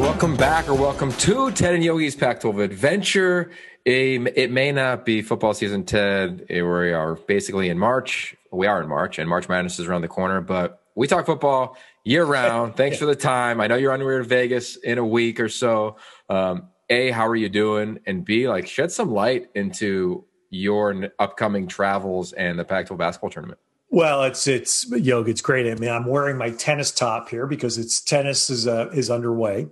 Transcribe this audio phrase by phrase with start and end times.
[0.00, 3.50] welcome back or welcome to Ted and Yogi's Pac 12 Adventure.
[3.84, 6.46] It may not be football season, Ted.
[6.48, 8.36] We are basically in March.
[8.52, 11.76] We are in March, and March Madness is around the corner, but we talk football
[12.04, 12.76] year round.
[12.76, 13.60] Thanks for the time.
[13.60, 15.96] I know you're on your way to Vegas in a week or so.
[16.28, 17.98] Um, a, how are you doing?
[18.06, 23.60] And B, like shed some light into your upcoming travels and the Pac-12 basketball tournament.
[23.90, 25.30] Well, it's it's yoga.
[25.30, 25.70] It's great.
[25.70, 29.68] I mean, I'm wearing my tennis top here because it's tennis is uh, is underway.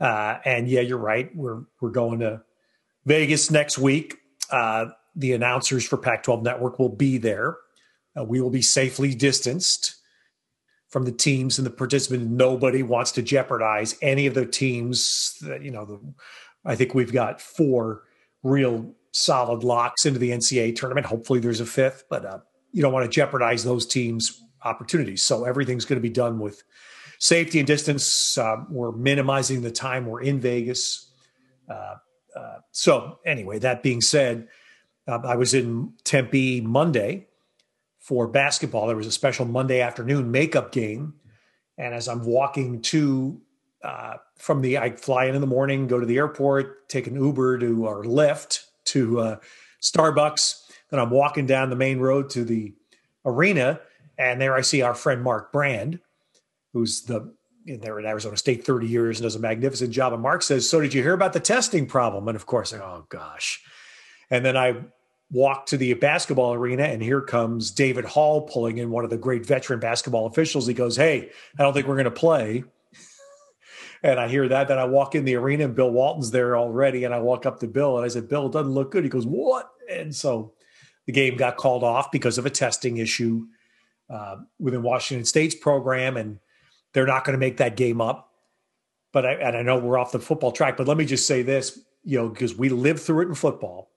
[0.00, 1.34] Uh, and yeah, you're right.
[1.36, 2.42] We're we're going to
[3.06, 4.16] Vegas next week.
[4.50, 7.56] Uh, the announcers for Pac-12 Network will be there.
[8.18, 9.96] Uh, we will be safely distanced
[10.88, 12.26] from the teams and the participants.
[12.28, 15.36] Nobody wants to jeopardize any of the teams.
[15.42, 16.00] That, you know, the,
[16.64, 18.02] I think we've got four
[18.42, 21.06] real solid locks into the NCAA tournament.
[21.06, 22.38] Hopefully, there's a fifth, but uh,
[22.74, 25.22] you don't want to jeopardize those teams' opportunities.
[25.22, 26.64] So everything's going to be done with
[27.20, 28.36] safety and distance.
[28.36, 31.12] Uh, we're minimizing the time we're in Vegas.
[31.70, 31.94] Uh,
[32.36, 34.48] uh, so anyway, that being said,
[35.06, 37.28] uh, I was in Tempe Monday
[38.00, 38.88] for basketball.
[38.88, 41.14] There was a special Monday afternoon makeup game,
[41.78, 43.40] and as I'm walking to
[43.84, 47.14] uh, from the, I fly in in the morning, go to the airport, take an
[47.14, 49.36] Uber to or Lyft to uh,
[49.80, 50.63] Starbucks
[50.94, 52.72] then I'm walking down the main road to the
[53.24, 53.80] arena,
[54.16, 55.98] and there I see our friend Mark Brand,
[56.72, 57.34] who's the
[57.66, 60.12] there at Arizona State 30 years and does a magnificent job.
[60.12, 62.28] And Mark says, So did you hear about the testing problem?
[62.28, 63.60] And of course, Oh gosh.
[64.30, 64.76] And then I
[65.32, 69.16] walk to the basketball arena, and here comes David Hall pulling in one of the
[69.16, 70.66] great veteran basketball officials.
[70.66, 72.64] He goes, Hey, I don't think we're going to play.
[74.02, 74.68] and I hear that.
[74.68, 77.02] Then I walk in the arena, and Bill Walton's there already.
[77.02, 79.04] And I walk up to Bill, and I said, Bill, it doesn't look good.
[79.04, 79.70] He goes, What?
[79.90, 80.53] And so
[81.06, 83.46] the game got called off because of a testing issue
[84.10, 86.38] uh, within Washington State's program, and
[86.92, 88.30] they're not going to make that game up.
[89.12, 91.42] But I, and I know we're off the football track, but let me just say
[91.42, 93.90] this, you know, because we lived through it in football,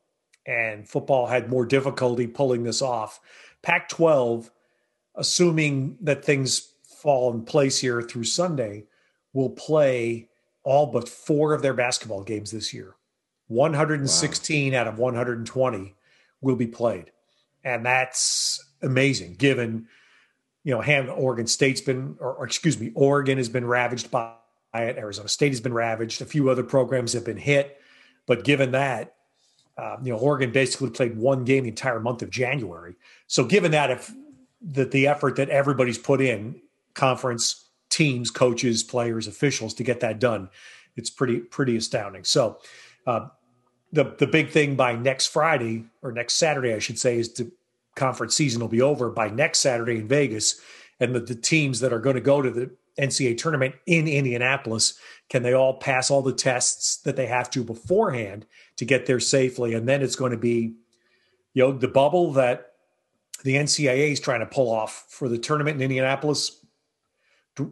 [0.45, 3.19] and football had more difficulty pulling this off.
[3.63, 4.49] Pac-12,
[5.15, 8.85] assuming that things fall in place here through Sunday,
[9.33, 10.29] will play
[10.63, 12.95] all but four of their basketball games this year.
[13.47, 14.79] 116 wow.
[14.79, 15.95] out of 120
[16.41, 17.11] will be played.
[17.63, 19.87] And that's amazing given,
[20.63, 24.33] you know, Ham, Oregon State's been, or, or excuse me, Oregon has been ravaged by
[24.73, 24.97] it.
[24.97, 26.21] Arizona State has been ravaged.
[26.21, 27.79] A few other programs have been hit.
[28.25, 29.15] But given that,
[29.77, 32.95] uh, you know, Oregon basically played one game the entire month of January.
[33.27, 34.11] So given that, if
[34.71, 36.61] that the effort that everybody's put in,
[36.93, 40.49] conference teams, coaches, players, officials to get that done,
[40.95, 42.23] it's pretty pretty astounding.
[42.23, 42.59] So
[43.05, 43.27] uh,
[43.91, 47.51] the the big thing by next Friday or next Saturday, I should say, is the
[47.95, 50.61] conference season will be over by next Saturday in Vegas,
[50.99, 54.99] and the, the teams that are going to go to the NCAA tournament in Indianapolis
[55.29, 58.45] can they all pass all the tests that they have to beforehand
[58.77, 60.73] to get there safely, and then it's going to be,
[61.53, 62.73] you know, the bubble that
[63.43, 66.63] the NCAA is trying to pull off for the tournament in Indianapolis.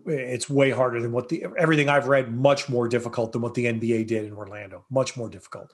[0.05, 2.33] It's way harder than what the everything I've read.
[2.33, 4.83] Much more difficult than what the NBA did in Orlando.
[4.89, 5.71] Much more difficult.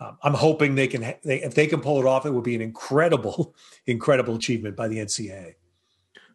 [0.00, 2.54] Um, I'm hoping they can, they, if they can pull it off, it would be
[2.54, 3.54] an incredible,
[3.86, 5.54] incredible achievement by the NCAA.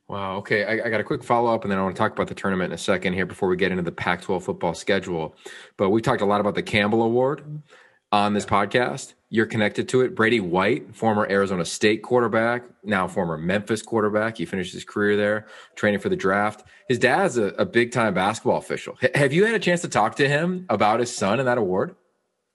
[0.08, 0.38] Wow.
[0.38, 0.66] Okay.
[0.66, 2.36] I, I, got a quick follow up, and then I want to talk about the
[2.36, 5.36] tournament in a second here before we get into the Pac 12 football schedule.
[5.78, 7.64] But we talked a lot about the Campbell Award
[8.12, 9.14] on this podcast.
[9.30, 10.14] You're connected to it.
[10.14, 14.38] Brady White, former Arizona State quarterback, now former Memphis quarterback.
[14.38, 16.64] He finished his career there, training for the draft.
[16.88, 18.96] His dad's a, a big time basketball official.
[19.02, 21.58] H- have you had a chance to talk to him about his son and that
[21.58, 21.96] award?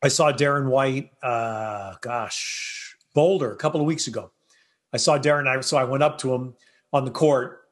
[0.03, 4.31] I saw Darren White, uh, gosh, Boulder a couple of weeks ago.
[4.93, 5.47] I saw Darren.
[5.47, 6.55] I so I went up to him
[6.93, 7.63] on the court,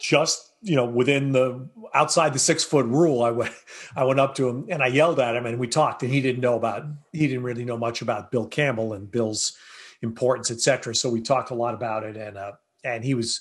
[0.00, 3.22] just you know within the outside the six foot rule.
[3.22, 3.52] I went
[3.96, 6.02] I went up to him and I yelled at him and we talked.
[6.02, 9.56] And he didn't know about he didn't really know much about Bill Campbell and Bill's
[10.02, 10.94] importance, etc.
[10.94, 12.16] So we talked a lot about it.
[12.16, 12.52] And uh,
[12.84, 13.40] and he was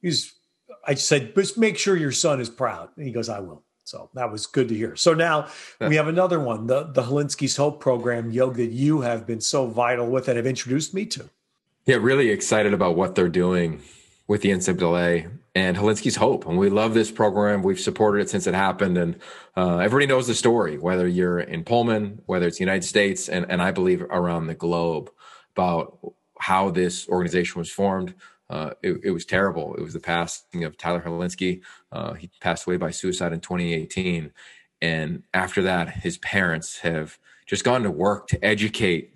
[0.00, 0.32] he was.
[0.88, 2.90] I said, just make sure your son is proud.
[2.96, 3.65] And he goes, I will.
[3.86, 4.96] So that was good to hear.
[4.96, 5.46] So now
[5.80, 9.66] we have another one, the the Hilinski's Hope program, Yog, that you have been so
[9.66, 11.30] vital with and have introduced me to.
[11.86, 13.80] Yeah, really excited about what they're doing
[14.26, 16.46] with the NCAA and Hilinski's Hope.
[16.46, 17.62] And we love this program.
[17.62, 18.98] We've supported it since it happened.
[18.98, 19.16] And
[19.56, 23.46] uh, everybody knows the story, whether you're in Pullman, whether it's the United States, and,
[23.48, 25.10] and I believe around the globe
[25.54, 25.96] about
[26.40, 28.14] how this organization was formed,
[28.48, 29.74] uh, it, it, was terrible.
[29.74, 31.62] It was the passing of Tyler Hilinski.
[31.90, 34.32] Uh, he passed away by suicide in 2018.
[34.80, 39.14] And after that, his parents have just gone to work to educate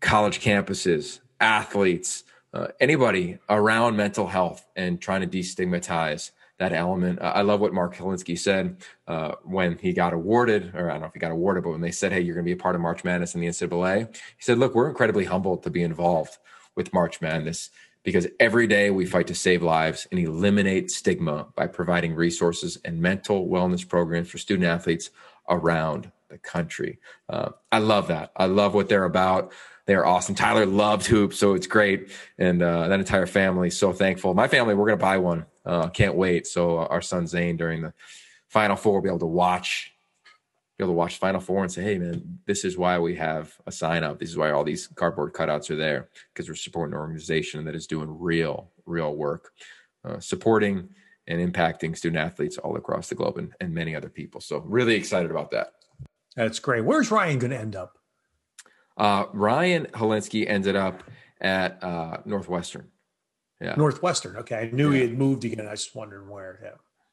[0.00, 2.24] college campuses, athletes,
[2.54, 7.20] uh, anybody around mental health and trying to destigmatize that element.
[7.22, 11.06] I love what Mark Hilinski said uh, when he got awarded, or I don't know
[11.06, 12.74] if he got awarded, but when they said, "Hey, you're going to be a part
[12.74, 16.36] of March Madness in the NCAA," he said, "Look, we're incredibly humbled to be involved
[16.74, 17.70] with March Madness."
[18.08, 23.00] Because every day we fight to save lives and eliminate stigma by providing resources and
[23.00, 25.10] mental wellness programs for student athletes
[25.48, 26.98] around the country.
[27.28, 28.32] Uh, I love that.
[28.36, 29.52] I love what they're about.
[29.86, 30.34] They're awesome.
[30.34, 32.10] Tyler loves hoops, so it's great.
[32.38, 34.34] And uh, that entire family, so thankful.
[34.34, 35.46] My family, we're going to buy one.
[35.64, 36.46] Uh, can't wait.
[36.46, 37.92] So uh, our son Zane, during the
[38.48, 39.94] Final Four, will be able to watch,
[40.78, 43.54] be able to watch Final Four and say, "Hey, man, this is why we have
[43.66, 44.18] a sign up.
[44.18, 47.74] This is why all these cardboard cutouts are there because we're supporting an organization that
[47.74, 49.52] is doing real, real work,
[50.04, 50.88] uh, supporting."
[51.28, 54.40] and impacting student athletes all across the globe and, and many other people.
[54.40, 55.74] So really excited about that.
[56.34, 56.84] That's great.
[56.84, 57.98] Where's Ryan going to end up?
[58.96, 61.04] Uh, Ryan Hilinski ended up
[61.40, 62.88] at uh, Northwestern.
[63.60, 64.36] Yeah, Northwestern.
[64.36, 64.96] Okay, I knew yeah.
[64.96, 65.66] he had moved again.
[65.66, 66.60] I was wondering where.
[66.62, 66.70] Yeah.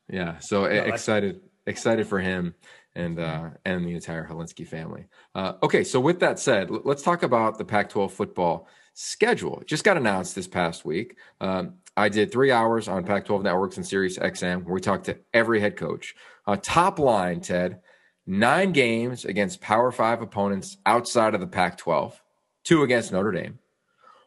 [0.07, 0.39] Yeah.
[0.39, 2.55] So no, excited, excited for him
[2.95, 5.07] and uh, and the entire Hilinski family.
[5.33, 9.59] Uh, okay, so with that said, let's talk about the Pac-12 football schedule.
[9.59, 11.17] It just got announced this past week.
[11.41, 15.17] Um, I did three hours on Pac-12 networks and Sirius XM where we talked to
[15.33, 16.15] every head coach.
[16.47, 17.81] Uh, top line, Ted
[18.25, 22.21] nine games against Power Five opponents outside of the Pac 12,
[22.63, 23.59] two against Notre Dame,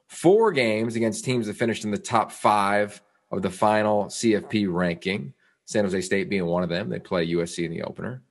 [0.07, 5.35] four games against teams that finished in the top five of the final CFP ranking,
[5.69, 6.89] San Jose State being one of them.
[6.89, 8.23] They play USC in the opener.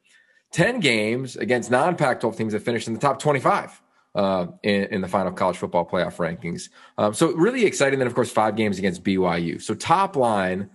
[0.53, 3.79] 10 games against non Pac 12 teams that finished in the top 25.
[4.15, 6.69] Uh, in, in, the final college football playoff rankings.
[6.97, 7.99] Um, so really exciting.
[7.99, 9.61] Then, of course, five games against BYU.
[9.61, 10.71] So top line,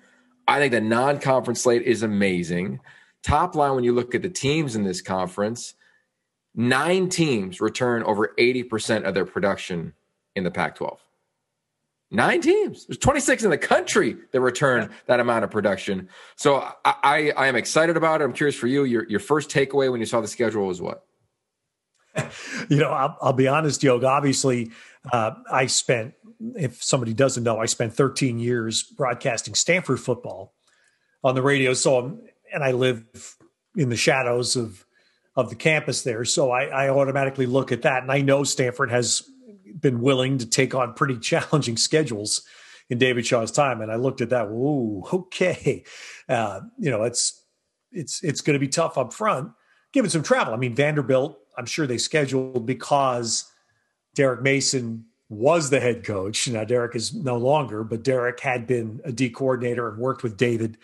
[0.47, 2.79] I think the non-conference slate is amazing.
[3.25, 5.75] Top line, when you look at the teams in this conference,
[6.55, 9.95] nine teams return over 80% of their production
[10.37, 11.01] in the Pac 12.
[12.13, 12.87] Nine teams.
[12.87, 16.09] There's 26 in the country that return that amount of production.
[16.37, 18.25] So I, I, I am excited about it.
[18.25, 18.85] I'm curious for you.
[18.85, 21.05] Your, your first takeaway when you saw the schedule was what?
[22.69, 24.05] you know, I'll, I'll, be honest, Yogi.
[24.05, 24.71] Obviously,
[25.11, 26.13] uh, I spent,
[26.55, 30.53] if somebody doesn't know, I spent 13 years broadcasting Stanford football
[31.25, 31.73] on the radio.
[31.73, 32.21] So I'm
[32.53, 33.05] and I live
[33.77, 34.85] in the shadows of
[35.35, 38.91] of the campus there, so I, I automatically look at that, and I know Stanford
[38.91, 39.23] has
[39.83, 42.43] been willing to take on pretty challenging schedules
[42.89, 44.47] in David Shaw's time, and I looked at that.
[44.47, 45.85] Ooh, okay,
[46.29, 47.43] uh, you know it's
[47.91, 49.51] it's it's going to be tough up front,
[49.93, 50.55] given some travel.
[50.55, 53.51] I mean, Vanderbilt, I'm sure they scheduled because
[54.15, 56.47] Derek Mason was the head coach.
[56.49, 60.37] Now Derek is no longer, but Derek had been a D coordinator and worked with
[60.37, 60.77] David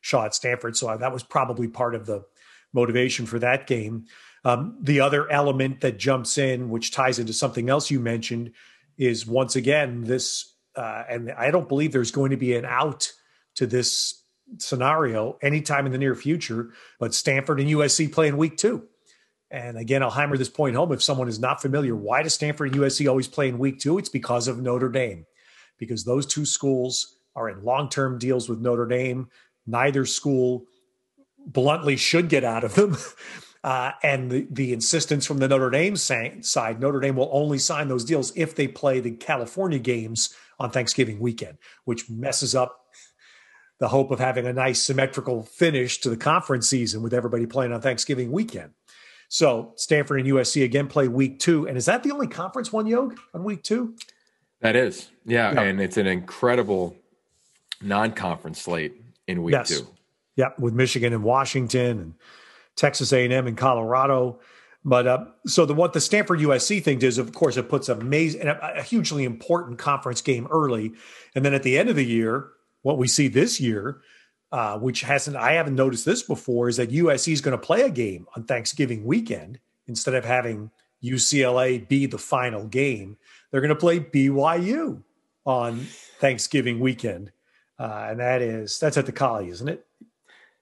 [0.00, 0.76] Shaw at Stanford.
[0.76, 2.24] So that was probably part of the
[2.72, 4.06] motivation for that game.
[4.46, 8.52] Um, the other element that jumps in, which ties into something else you mentioned,
[8.96, 13.12] is once again this, uh, and I don't believe there's going to be an out
[13.56, 14.22] to this
[14.58, 16.70] scenario anytime in the near future.
[17.00, 18.84] But Stanford and USC play in week two.
[19.50, 21.96] And again, I'll hammer this point home if someone is not familiar.
[21.96, 23.98] Why does Stanford and USC always play in week two?
[23.98, 25.26] It's because of Notre Dame,
[25.76, 29.28] because those two schools are in long term deals with Notre Dame
[29.66, 30.66] neither school
[31.44, 32.96] bluntly should get out of them.
[33.66, 37.88] Uh, and the, the insistence from the Notre Dame side, Notre Dame will only sign
[37.88, 42.84] those deals if they play the California games on Thanksgiving weekend, which messes up
[43.80, 47.72] the hope of having a nice symmetrical finish to the conference season with everybody playing
[47.72, 48.70] on Thanksgiving weekend.
[49.28, 51.66] So Stanford and USC again play week two.
[51.66, 53.96] And is that the only conference one, Yog, on week two?
[54.60, 55.10] That is.
[55.24, 55.52] Yeah.
[55.52, 55.62] yeah.
[55.62, 56.96] And it's an incredible
[57.82, 58.94] non conference slate
[59.26, 59.70] in week yes.
[59.70, 59.88] two.
[60.36, 62.14] Yeah, with Michigan and Washington and
[62.76, 64.40] Texas A&M and Colorado.
[64.84, 68.46] But uh, so the what the Stanford USC thing does, of course, it puts amazing
[68.46, 70.92] a, a hugely important conference game early,
[71.34, 72.50] and then at the end of the year,
[72.82, 74.00] what we see this year,
[74.52, 77.82] uh, which hasn't I haven't noticed this before, is that USC is going to play
[77.82, 80.70] a game on Thanksgiving weekend instead of having
[81.02, 83.16] UCLA be the final game.
[83.50, 85.02] They're going to play BYU
[85.44, 85.80] on
[86.20, 87.32] Thanksgiving weekend
[87.78, 89.86] uh, and that is that's at the Collie, isn't it?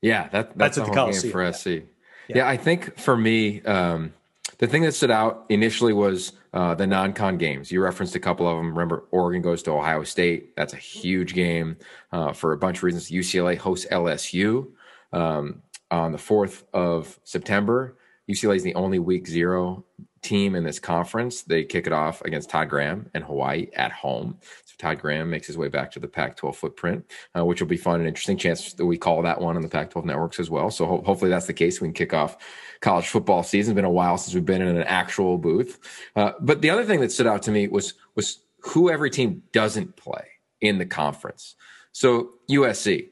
[0.01, 1.67] Yeah, that, that's, that's at the Coliseum for SC.
[1.67, 1.81] Yeah.
[2.29, 2.49] Yeah.
[2.49, 4.13] I think for me, um,
[4.59, 7.73] the thing that stood out initially was uh, the non-con games.
[7.73, 8.69] You referenced a couple of them.
[8.69, 10.55] Remember, Oregon goes to Ohio State.
[10.57, 11.77] That's a huge game
[12.13, 13.11] uh, for a bunch of reasons.
[13.11, 14.69] UCLA hosts LSU
[15.13, 17.97] um, on the fourth of September.
[18.29, 19.85] UCLA is the only week zero
[20.23, 21.43] team in this conference.
[21.43, 24.39] They kick it off against Todd Graham and Hawaii at home.
[24.79, 27.77] Todd Graham makes his way back to the Pac 12 footprint, uh, which will be
[27.77, 28.37] fun and interesting.
[28.37, 30.71] Chance that we call that one on the Pac 12 networks as well.
[30.71, 31.81] So ho- hopefully that's the case.
[31.81, 32.37] We can kick off
[32.81, 33.73] college football season.
[33.73, 35.79] It's been a while since we've been in an actual booth.
[36.17, 39.43] Uh, but the other thing that stood out to me was, was who every team
[39.53, 40.27] doesn't play
[40.61, 41.57] in the conference.
[41.93, 43.11] So USC,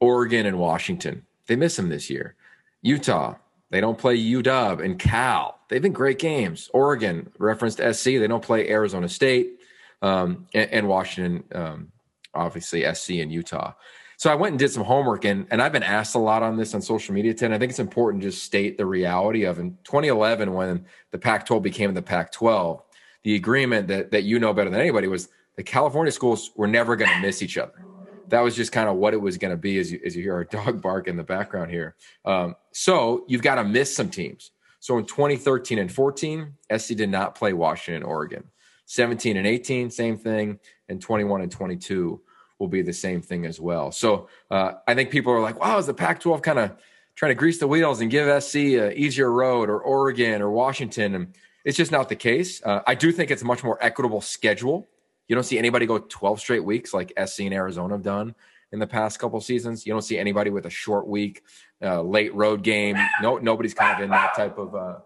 [0.00, 1.24] Oregon and Washington.
[1.46, 2.34] They miss them this year.
[2.82, 3.36] Utah,
[3.70, 5.58] they don't play UW and Cal.
[5.68, 6.70] They've been great games.
[6.72, 9.60] Oregon, referenced SC, they don't play Arizona State
[10.04, 11.92] um, and, and, Washington, um,
[12.34, 13.72] obviously SC and Utah.
[14.16, 16.56] So I went and did some homework, and, and I've been asked a lot on
[16.56, 17.34] this on social media.
[17.34, 21.18] Ted, I think it's important to just state the reality of in 2011 when the
[21.18, 22.82] Pac-12 became the Pac-12.
[23.24, 26.96] The agreement that that you know better than anybody was the California schools were never
[26.96, 27.84] going to miss each other
[28.28, 30.22] that was just kind of what it was going to be as you, as you
[30.22, 31.94] hear our dog bark in the background here.
[32.24, 34.50] Um, so you've got to miss some teams.
[34.80, 38.44] So in 2013 and 14, SC did not play Washington, Oregon.
[38.86, 40.58] 17 and 18, same thing.
[40.88, 42.20] And 21 and 22
[42.58, 43.90] will be the same thing as well.
[43.90, 46.76] So uh, I think people are like, wow, is the Pac 12 kind of
[47.14, 51.14] trying to grease the wheels and give SC a easier road or Oregon or Washington?
[51.14, 52.62] And it's just not the case.
[52.62, 54.88] Uh, I do think it's a much more equitable schedule
[55.28, 58.34] you don't see anybody go 12 straight weeks like SC and Arizona have done
[58.72, 59.86] in the past couple seasons.
[59.86, 61.42] You don't see anybody with a short week,
[61.82, 62.96] uh, late road game.
[63.22, 64.96] No, nobody's kind of in that type of uh,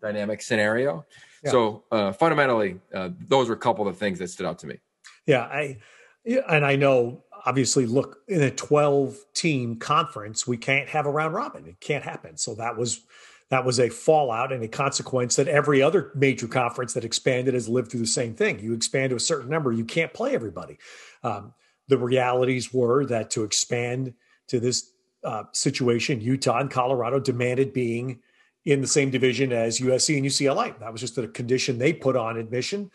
[0.00, 1.04] dynamic scenario.
[1.44, 1.50] Yeah.
[1.50, 4.66] So uh, fundamentally, uh, those were a couple of the things that stood out to
[4.66, 4.78] me.
[5.26, 5.78] Yeah, I
[6.24, 11.32] and I know obviously look in a 12 team conference we can't have a round
[11.32, 13.06] robin it can't happen so that was
[13.50, 17.68] that was a fallout and a consequence that every other major conference that expanded has
[17.68, 18.58] lived through the same thing.
[18.60, 20.78] You expand to a certain number, you can't play everybody.
[21.22, 21.54] Um,
[21.88, 24.12] the realities were that to expand
[24.48, 24.92] to this
[25.24, 28.20] uh, situation, Utah and Colorado demanded being
[28.64, 30.78] in the same division as USC and UCLA.
[30.80, 32.90] That was just a condition they put on admission.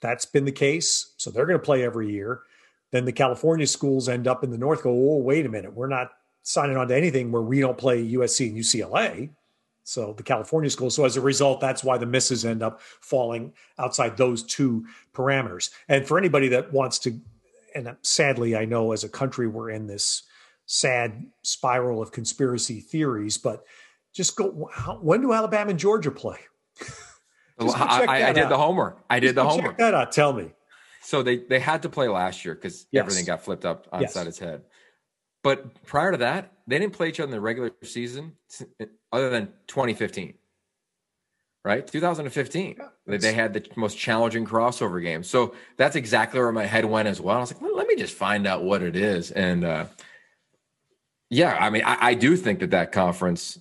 [0.00, 1.14] That's been the case.
[1.16, 2.42] So they're going to play every year.
[2.90, 5.74] Then the California schools end up in the North go, oh, wait a minute.
[5.74, 6.10] We're not
[6.42, 9.30] signing on to anything where we don't play USC and UCLA.
[9.84, 10.94] So the California schools.
[10.94, 15.70] So as a result, that's why the misses end up falling outside those two parameters.
[15.88, 17.20] And for anybody that wants to,
[17.74, 20.22] and sadly, I know as a country we're in this
[20.66, 23.64] sad spiral of conspiracy theories, but
[24.14, 24.50] just go.
[25.00, 26.38] When do Alabama and Georgia play?
[27.60, 29.04] I, I, did the homework.
[29.10, 29.72] I did just the homework.
[29.72, 30.12] Check that out.
[30.12, 30.52] Tell me.
[31.02, 33.00] So they they had to play last year because yes.
[33.00, 34.16] everything got flipped up on yes.
[34.16, 34.62] its head.
[35.42, 38.32] But prior to that, they didn't play each other in the regular season
[39.12, 40.34] other than 2015.
[41.64, 41.86] Right?
[41.86, 42.76] 2015.
[42.78, 45.22] Yeah, they had the most challenging crossover game.
[45.22, 47.36] So that's exactly where my head went as well.
[47.36, 49.30] I was like, well, let me just find out what it is.
[49.30, 49.86] And uh,
[51.30, 53.58] yeah, I mean, I, I do think that that conference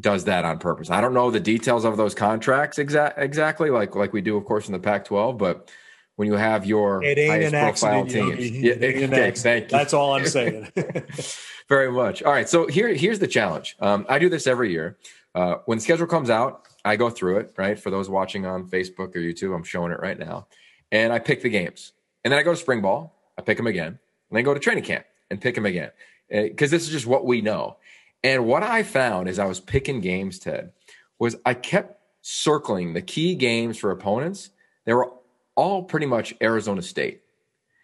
[0.00, 0.90] does that on purpose.
[0.90, 4.44] I don't know the details of those contracts exa- exactly, like like we do, of
[4.44, 5.38] course, in the Pac-12.
[5.38, 5.70] But
[6.16, 9.68] when you have your it ain't an accident, teams, yeah, okay, thank you.
[9.78, 10.72] That's all I'm saying.
[11.68, 12.22] very much.
[12.22, 12.48] All right.
[12.48, 13.76] So here, here's the challenge.
[13.80, 14.96] Um, I do this every year.
[15.34, 17.78] Uh, when schedule comes out, I go through it, right?
[17.78, 20.46] For those watching on Facebook or YouTube, I'm showing it right now.
[20.90, 21.92] And I pick the games.
[22.24, 23.86] And then I go to spring ball, I pick them again.
[23.86, 25.90] And then go to training camp and pick them again.
[26.30, 27.76] Because uh, this is just what we know.
[28.22, 30.72] And what I found as I was picking games, Ted,
[31.18, 34.50] was I kept circling the key games for opponents.
[34.84, 35.12] They were
[35.54, 37.22] all pretty much Arizona State.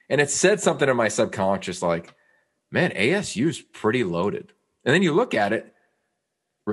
[0.09, 2.15] And it said something in my subconscious like,
[2.71, 4.53] man, ASU is pretty loaded.
[4.85, 5.73] And then you look at it,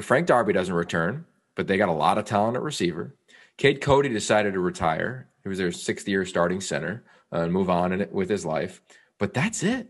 [0.02, 1.26] Frank Darby doesn't return,
[1.56, 3.16] but they got a lot of talent at receiver.
[3.58, 5.28] Cade Cote decided to retire.
[5.44, 7.04] He was their sixth year starting center
[7.34, 8.82] uh, and move on in it with his life.
[9.18, 9.90] But that's it.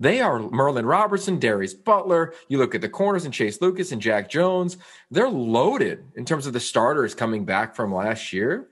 [0.00, 2.34] They are Merlin Robertson, Darien Butler.
[2.48, 4.76] You look at the corners and Chase Lucas and Jack Jones.
[5.10, 8.68] They're loaded in terms of the starters coming back from last year.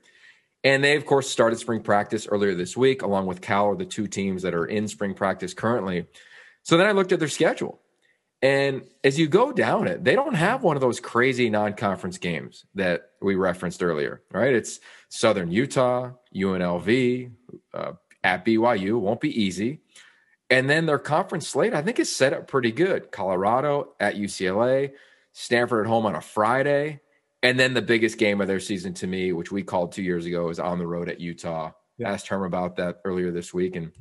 [0.63, 3.85] And they, of course, started spring practice earlier this week, along with Cal, are the
[3.85, 6.07] two teams that are in spring practice currently.
[6.63, 7.79] So then I looked at their schedule.
[8.41, 12.17] And as you go down it, they don't have one of those crazy non conference
[12.17, 14.53] games that we referenced earlier, right?
[14.53, 17.31] It's Southern Utah, UNLV,
[17.73, 17.93] uh,
[18.23, 19.79] at BYU, won't be easy.
[20.49, 23.11] And then their conference slate, I think, is set up pretty good.
[23.11, 24.93] Colorado at UCLA,
[25.33, 27.01] Stanford at home on a Friday.
[27.43, 30.25] And then the biggest game of their season to me, which we called two years
[30.25, 31.71] ago, is on the road at Utah.
[31.97, 32.11] Yeah.
[32.11, 33.75] Asked Herm about that earlier this week.
[33.75, 33.91] And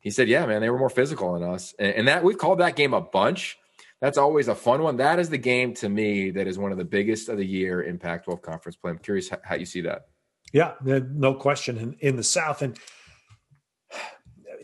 [0.00, 2.60] he said, "Yeah, man, they were more physical than us," and, and that we've called
[2.60, 3.58] that game a bunch.
[4.00, 4.98] That's always a fun one.
[4.98, 7.80] That is the game to me that is one of the biggest of the year
[7.80, 8.90] in Pac-12 conference play.
[8.90, 10.08] I'm curious how, how you see that.
[10.52, 11.78] Yeah, no question.
[11.78, 12.78] In, in the South, and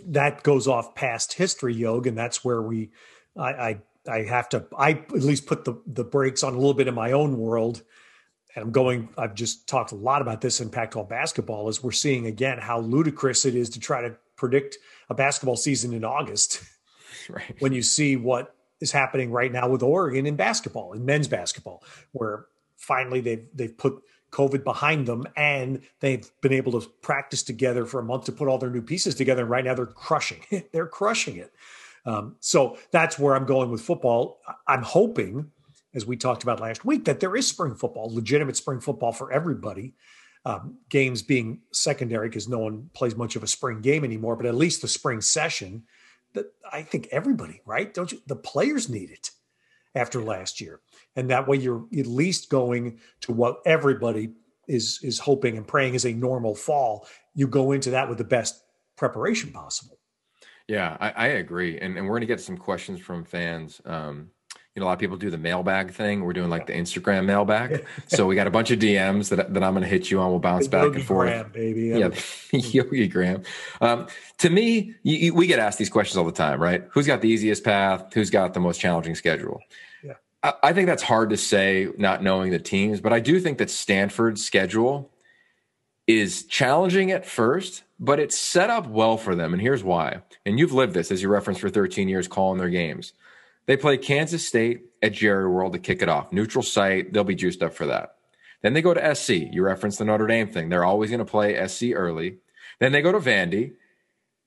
[0.09, 2.90] that goes off past history, Yog, and that's where we,
[3.37, 6.75] I, I, I have to, I at least put the the brakes on a little
[6.75, 7.83] bit in my own world
[8.54, 11.83] and I'm going, I've just talked a lot about this in Pac 12 basketball, is
[11.83, 14.78] we're seeing again how ludicrous it is to try to predict
[15.09, 16.62] a basketball season in August.
[17.28, 17.54] Right.
[17.61, 21.85] When you see what is happening right now with Oregon in basketball, in men's basketball,
[22.12, 27.85] where finally they've they've put COVID behind them and they've been able to practice together
[27.85, 29.43] for a month to put all their new pieces together.
[29.43, 30.71] And right now they're crushing it.
[30.73, 31.53] they're crushing it.
[32.07, 34.41] Um, so that's where I'm going with football.
[34.67, 35.51] I'm hoping,
[35.95, 39.33] as we talked about last week, that there is spring football, legitimate spring football for
[39.33, 39.95] everybody.
[40.47, 44.47] Um, games being secondary because no one plays much of a spring game anymore, but
[44.47, 45.83] at least the spring session.
[46.33, 47.93] That I think everybody, right?
[47.93, 48.23] Don't you?
[48.27, 49.33] The players need it
[49.95, 50.81] after last year,
[51.21, 54.31] and that way you're at least going to what everybody
[54.67, 57.07] is is hoping and praying is a normal fall.
[57.35, 58.62] You go into that with the best
[58.97, 59.99] preparation possible.
[60.67, 63.81] Yeah, I, I agree, and, and we're going to get some questions from fans.
[63.85, 64.31] Um,
[64.75, 66.25] you know, a lot of people do the mailbag thing.
[66.25, 67.85] We're doing like the Instagram mailbag.
[68.07, 70.31] so we got a bunch of DMs that, that I'm going to hit you on.
[70.31, 71.29] We'll bounce back Yogi and forth.
[71.29, 71.89] Graham, baby.
[71.89, 72.11] Yeah,
[72.53, 73.43] Yogi Graham.
[73.81, 74.07] Um,
[74.39, 76.85] to me, you, you, we get asked these questions all the time, right?
[76.93, 78.15] Who's got the easiest path?
[78.15, 79.61] Who's got the most challenging schedule?
[80.43, 83.69] I think that's hard to say, not knowing the teams, but I do think that
[83.69, 85.11] Stanford's schedule
[86.07, 89.53] is challenging at first, but it's set up well for them.
[89.53, 90.23] And here's why.
[90.47, 93.13] And you've lived this, as you referenced, for 13 years calling their games.
[93.67, 96.33] They play Kansas State at Jerry World to kick it off.
[96.33, 97.13] Neutral site.
[97.13, 98.17] They'll be juiced up for that.
[98.63, 99.31] Then they go to SC.
[99.53, 100.69] You referenced the Notre Dame thing.
[100.71, 102.39] They're always going to play SC early.
[102.79, 103.75] Then they go to Vandy.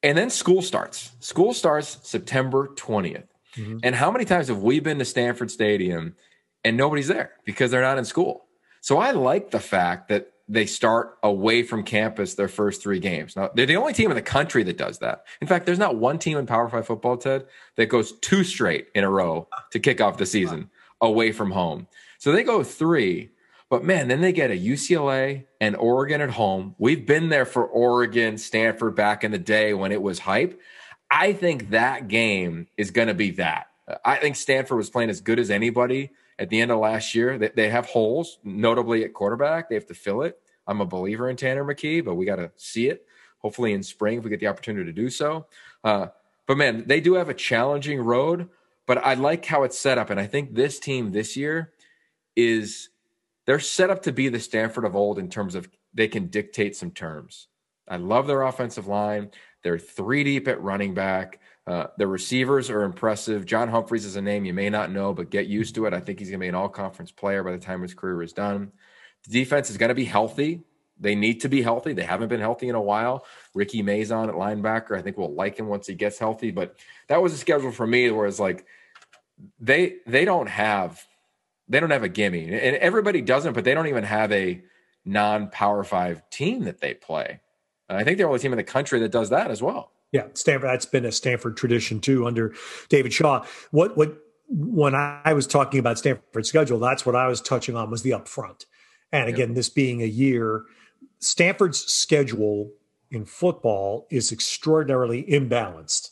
[0.01, 1.11] And then school starts.
[1.19, 3.27] School starts September 20th.
[3.55, 3.79] Mm-hmm.
[3.83, 6.15] And how many times have we been to Stanford Stadium
[6.63, 8.45] and nobody's there because they're not in school?
[8.81, 13.35] So I like the fact that they start away from campus their first three games.
[13.35, 15.23] Now, they're the only team in the country that does that.
[15.41, 17.45] In fact, there's not one team in Power Five football, Ted,
[17.77, 20.69] that goes two straight in a row to kick off the season
[20.99, 21.87] away from home.
[22.19, 23.31] So they go three,
[23.69, 26.75] but man, then they get a UCLA and Oregon at home.
[26.77, 30.59] We've been there for Oregon, Stanford back in the day when it was hype.
[31.15, 33.67] I think that game is going to be that.
[34.03, 37.37] I think Stanford was playing as good as anybody at the end of last year.
[37.37, 39.69] They, they have holes, notably at quarterback.
[39.69, 40.39] They have to fill it.
[40.65, 43.05] I'm a believer in Tanner McKee, but we got to see it.
[43.37, 45.45] Hopefully in spring, if we get the opportunity to do so.
[45.83, 46.07] Uh,
[46.47, 48.49] but man, they do have a challenging road,
[48.87, 50.09] but I like how it's set up.
[50.09, 51.73] And I think this team this year
[52.35, 52.89] is
[53.45, 56.75] they're set up to be the Stanford of old in terms of they can dictate
[56.75, 57.49] some terms.
[57.87, 59.29] I love their offensive line.
[59.63, 61.39] They're three deep at running back.
[61.65, 63.45] Uh, the receivers are impressive.
[63.45, 65.93] John Humphreys is a name you may not know, but get used to it.
[65.93, 68.21] I think he's going to be an all conference player by the time his career
[68.21, 68.71] is done.
[69.25, 70.63] The defense is going to be healthy.
[70.99, 71.93] They need to be healthy.
[71.93, 73.25] They haven't been healthy in a while.
[73.53, 76.51] Ricky Mason at linebacker, I think we'll like him once he gets healthy.
[76.51, 76.75] But
[77.07, 78.65] that was a schedule for me where it's like
[79.59, 81.03] they they don't have
[81.67, 84.61] they don't have a gimme, and everybody doesn't, but they don't even have a
[85.05, 87.39] non Power Five team that they play.
[87.89, 89.91] I think they're the only team in the country that does that as well.
[90.11, 90.69] Yeah, Stanford.
[90.69, 92.53] That's been a Stanford tradition too under
[92.89, 93.45] David Shaw.
[93.71, 94.17] What what
[94.47, 98.11] when I was talking about Stanford's schedule, that's what I was touching on was the
[98.11, 98.65] upfront.
[99.11, 99.55] And again, yeah.
[99.55, 100.65] this being a year,
[101.19, 102.71] Stanford's schedule
[103.09, 106.09] in football is extraordinarily imbalanced.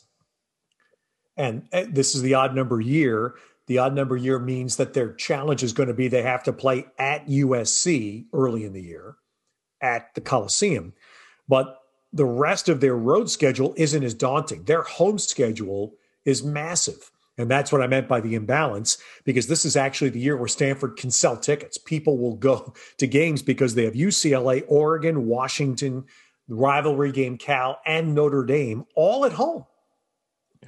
[1.36, 3.34] And uh, this is the odd number year.
[3.66, 6.52] The odd number year means that their challenge is going to be they have to
[6.52, 9.16] play at USC early in the year
[9.80, 10.92] at the Coliseum.
[11.48, 11.78] But
[12.12, 14.64] the rest of their road schedule isn't as daunting.
[14.64, 17.10] Their home schedule is massive.
[17.38, 20.48] And that's what I meant by the imbalance, because this is actually the year where
[20.48, 21.78] Stanford can sell tickets.
[21.78, 26.04] People will go to games because they have UCLA, Oregon, Washington,
[26.48, 29.64] rivalry game, Cal, and Notre Dame all at home.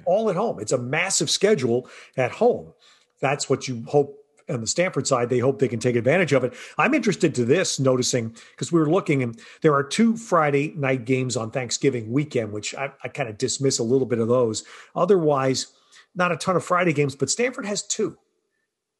[0.07, 0.59] All at home.
[0.59, 2.73] It's a massive schedule at home.
[3.21, 6.45] That's what you hope on the Stanford side, they hope they can take advantage of
[6.45, 6.55] it.
[6.79, 11.05] I'm interested to this, noticing because we were looking and there are two Friday night
[11.05, 14.65] games on Thanksgiving weekend, which I, I kind of dismiss a little bit of those.
[14.95, 15.69] Otherwise,
[16.15, 18.19] not a ton of Friday games, but Stanford has two.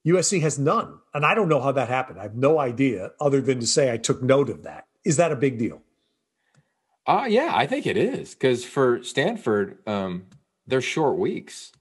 [0.07, 0.99] USC has none.
[1.15, 2.19] And I don't know how that happened.
[2.19, 4.87] I have no idea other than to say I took note of that.
[5.05, 5.83] Is that a big deal?
[7.07, 8.35] Uh, yeah, I think it is.
[8.35, 10.27] Because for Stanford, um,
[10.67, 11.73] they're short weeks.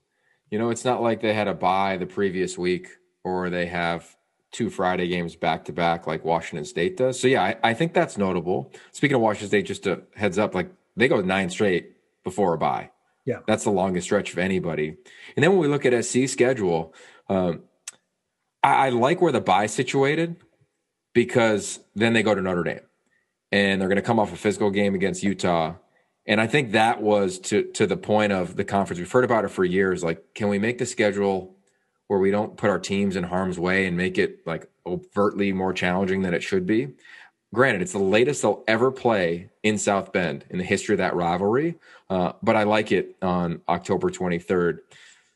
[0.50, 2.90] You know, it's not like they had a bye the previous week
[3.24, 4.16] or they have
[4.54, 7.20] two Friday games back to back like Washington State does.
[7.20, 8.72] So yeah, I, I, think that's notable.
[8.92, 12.58] Speaking of Washington State, just a heads up, like they go nine straight before a
[12.58, 12.92] bye.
[13.26, 14.96] Yeah, that's the longest stretch of anybody.
[15.36, 16.94] And then when we look at SC schedule,
[17.30, 17.64] um,
[18.62, 20.38] I, I like where the bye situated
[21.14, 22.82] because then they go to Notre Dame
[23.52, 25.76] and they're going to come off a physical game against Utah.
[26.26, 29.00] And I think that was to to the point of the conference.
[29.00, 30.04] We've heard about it for years.
[30.04, 31.56] Like, can we make the schedule
[32.08, 35.74] where we don't put our teams in harm's way and make it like overtly more
[35.74, 36.90] challenging than it should be.
[37.54, 41.16] Granted, it's the latest they'll ever play in South Bend in the history of that
[41.16, 41.76] rivalry,
[42.10, 44.80] uh, but I like it on October 23rd.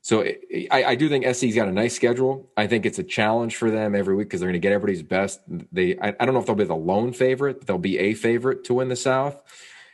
[0.02, 0.24] So
[0.72, 2.50] I, I, do think SC's got a nice schedule.
[2.56, 5.04] I think it's a challenge for them every week because they're going to get everybody's
[5.04, 5.42] best.
[5.48, 8.14] They, I, I, don't know if they'll be the lone favorite, but they'll be a
[8.14, 9.44] favorite to win the South.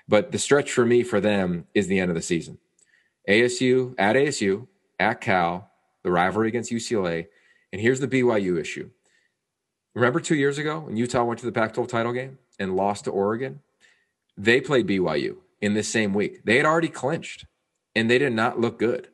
[0.07, 2.59] But the stretch for me for them is the end of the season
[3.27, 4.67] ASU at ASU,
[4.99, 5.71] at Cal,
[6.03, 7.27] the rivalry against UCLA.
[7.71, 8.89] And here's the BYU issue.
[9.95, 13.05] Remember two years ago when Utah went to the Pac 12 title game and lost
[13.05, 13.61] to Oregon?
[14.37, 16.43] They played BYU in this same week.
[16.43, 17.45] They had already clinched
[17.95, 19.09] and they did not look good.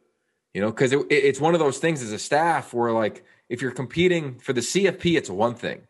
[0.54, 3.62] You know, because it, it's one of those things as a staff where, like, if
[3.62, 5.82] you're competing for the CFP, it's one thing.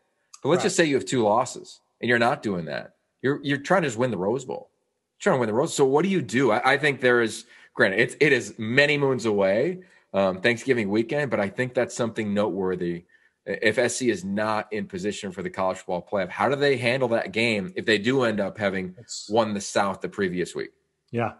[0.42, 0.64] But let's right.
[0.64, 2.94] just say you have two losses and you're not doing that.
[3.22, 4.70] You're you're trying to just win the Rose Bowl.
[5.16, 5.74] You're trying to win the Rose.
[5.74, 6.50] So what do you do?
[6.50, 9.80] I, I think there is granted it's it is many moons away,
[10.12, 13.04] um, Thanksgiving weekend, but I think that's something noteworthy.
[13.46, 17.08] If SC is not in position for the college football playoff, how do they handle
[17.08, 18.94] that game if they do end up having
[19.28, 20.70] won the South the previous week?
[21.10, 21.32] Yeah,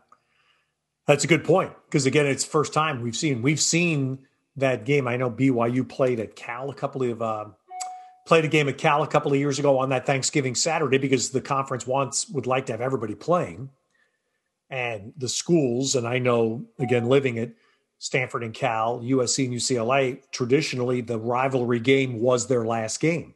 [1.07, 5.07] that's a good point because again, it's first time we've seen we've seen that game.
[5.07, 7.47] I know BYU played at Cal a couple of uh,
[8.27, 11.31] played a game at Cal a couple of years ago on that Thanksgiving Saturday because
[11.31, 13.71] the conference wants would like to have everybody playing,
[14.71, 15.97] and the schools.
[15.97, 17.51] And I know again, living at
[18.01, 23.35] Stanford and Cal, USC and UCLA, traditionally the rivalry game was their last game,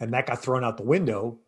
[0.00, 1.38] and that got thrown out the window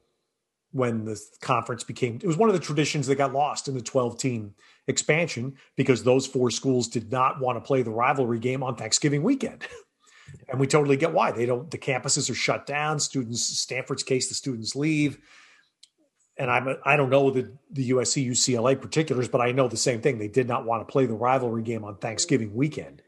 [0.70, 2.16] when the conference became.
[2.16, 4.54] It was one of the traditions that got lost in the twelve team
[4.86, 9.24] expansion because those four schools did not want to play the rivalry game on Thanksgiving
[9.24, 9.66] weekend.
[10.48, 11.32] and we totally get why.
[11.32, 15.18] They don't the campuses are shut down, students Stanford's case the students leave.
[16.38, 20.00] And I'm I don't know the the USC UCLA particulars, but I know the same
[20.00, 20.18] thing.
[20.18, 23.02] They did not want to play the rivalry game on Thanksgiving weekend.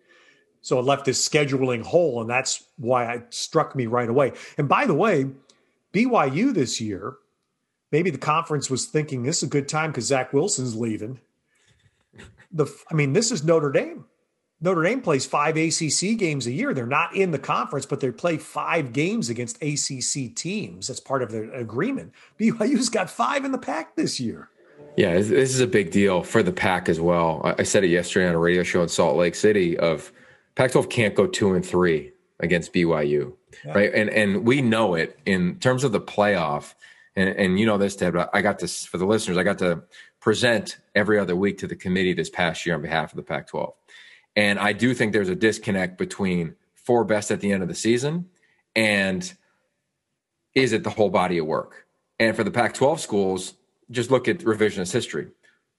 [0.61, 4.33] So it left this scheduling hole, and that's why it struck me right away.
[4.57, 5.27] And by the way,
[5.93, 7.15] BYU this year,
[7.93, 11.21] maybe the conference was thinking this is a good time because Zach Wilson's leaving
[12.53, 14.05] the I mean, this is Notre Dame.
[14.61, 16.75] Notre Dame plays five ACC games a year.
[16.75, 20.89] They're not in the conference, but they play five games against ACC teams.
[20.89, 22.13] That's part of the agreement.
[22.41, 24.51] BYU's got five in the Pac this year.
[24.97, 27.41] Yeah, this is a big deal for the Pac as well.
[27.45, 29.79] I said it yesterday on a radio show in Salt Lake City.
[29.79, 30.11] Of
[30.57, 33.33] Pac-12 can't go two and three against BYU,
[33.65, 33.73] yeah.
[33.73, 33.95] right?
[33.95, 36.75] And and we know it in terms of the playoff.
[37.15, 38.17] And, and you know this, Ted.
[38.33, 39.37] I got this for the listeners.
[39.37, 39.83] I got to
[40.21, 43.47] present every other week to the committee this past year on behalf of the Pac
[43.49, 43.73] 12.
[44.39, 47.75] And I do think there's a disconnect between four best at the end of the
[47.75, 48.31] season
[48.77, 49.35] and
[50.55, 51.87] is it the whole body of work?
[52.21, 53.55] And for the Pac 12 schools,
[53.91, 55.27] just look at revisionist history.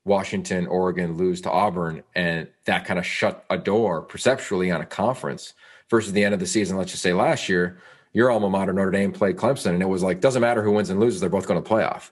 [0.03, 4.85] Washington, Oregon lose to Auburn, and that kind of shut a door perceptually on a
[4.85, 5.53] conference
[5.89, 6.75] versus the end of the season.
[6.75, 7.79] Let's just say last year,
[8.13, 10.89] your alma mater, Notre Dame, played Clemson, and it was like, doesn't matter who wins
[10.89, 12.09] and loses, they're both going to playoff.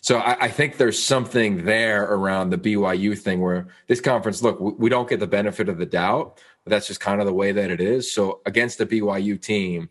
[0.00, 4.58] So I, I, think there's something there around the BYU thing where this conference, look,
[4.58, 7.34] we, we don't get the benefit of the doubt, but that's just kind of the
[7.34, 8.10] way that it is.
[8.10, 9.90] So against the BYU team,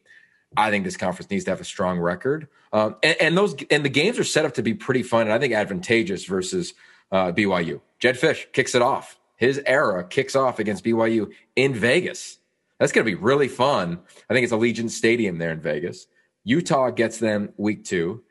[0.58, 2.48] I think this conference needs to have a strong record.
[2.74, 5.32] Um, and, and, those and the games are set up to be pretty fun and
[5.32, 6.74] I think advantageous versus
[7.12, 7.82] uh, BYU.
[8.00, 9.20] Jedd Fisch kicks it off.
[9.36, 12.39] His era kicks off against BYU in Vegas.
[12.80, 14.00] That's going to be really fun.
[14.30, 16.08] I think it's Allegiant Stadium there in Vegas.
[16.44, 18.24] Utah gets them week two.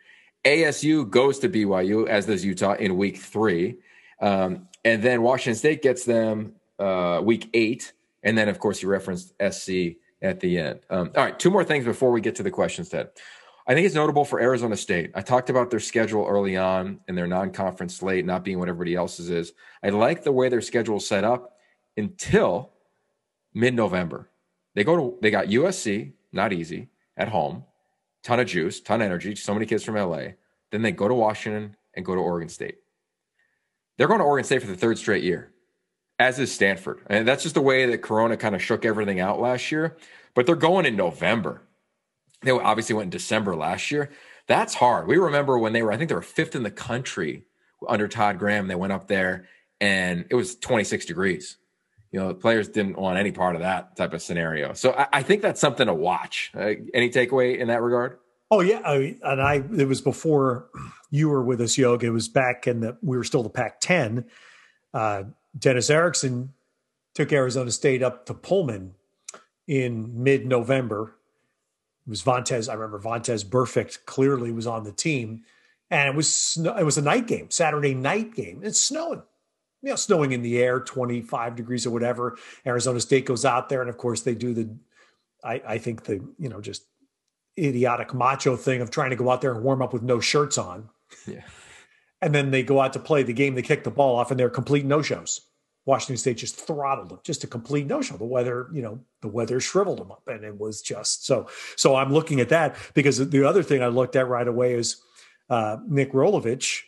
[0.44, 3.76] ASU goes to BYU, as does Utah, in week three.
[4.20, 7.92] Um, and then Washington State gets them uh, week eight.
[8.22, 10.80] And then, of course, you referenced SC at the end.
[10.90, 13.10] Um, all right, two more things before we get to the questions, Ted.
[13.66, 15.10] I think it's notable for Arizona State.
[15.14, 18.70] I talked about their schedule early on and their non conference slate not being what
[18.70, 19.52] everybody else's is.
[19.82, 21.58] I like the way their schedule is set up
[21.96, 22.70] until
[23.52, 24.30] mid November.
[24.78, 26.86] They go to, they got USC, not easy,
[27.16, 27.64] at home
[28.22, 30.34] ton of juice, ton of energy, so many kids from LA.
[30.70, 32.76] Then they go to Washington and go to Oregon State.
[33.96, 35.50] They're going to Oregon State for the third straight year,
[36.20, 37.00] as is Stanford.
[37.08, 39.96] And that's just the way that Corona kind of shook everything out last year.
[40.34, 41.62] But they're going in November.
[42.42, 44.10] They obviously went in December last year.
[44.46, 45.08] That's hard.
[45.08, 47.46] We remember when they were, I think they were fifth in the country
[47.88, 48.68] under Todd Graham.
[48.68, 49.48] They went up there
[49.80, 51.56] and it was 26 degrees.
[52.10, 54.72] You know, the players didn't want any part of that type of scenario.
[54.72, 56.50] So I, I think that's something to watch.
[56.56, 58.18] Uh, any takeaway in that regard?
[58.50, 60.68] Oh yeah, I, and I it was before
[61.10, 62.06] you were with us, Yoga.
[62.06, 64.24] It was back in the we were still the Pac-10.
[64.94, 65.24] Uh,
[65.58, 66.54] Dennis Erickson
[67.14, 68.94] took Arizona State up to Pullman
[69.66, 71.14] in mid-November.
[72.06, 72.70] It was Vontaze.
[72.70, 75.42] I remember Vontaze Burfict clearly was on the team,
[75.90, 78.60] and it was it was a night game, Saturday night game.
[78.62, 79.22] It's snowing,
[79.82, 82.36] you know, snowing in the air, twenty five degrees or whatever.
[82.66, 84.76] Arizona State goes out there, and of course they do the.
[85.44, 86.84] I, I think the you know just
[87.58, 90.58] idiotic macho thing of trying to go out there and warm up with no shirts
[90.58, 90.88] on.
[91.26, 91.42] Yeah.
[92.20, 94.40] And then they go out to play the game, they kick the ball off, and
[94.40, 95.40] they're complete no shows.
[95.88, 98.16] Washington State just throttled them, just a complete no show.
[98.16, 101.48] The weather, you know, the weather shriveled them up, and it was just so.
[101.76, 105.00] So I'm looking at that because the other thing I looked at right away is
[105.48, 106.82] uh, Nick Rolovich,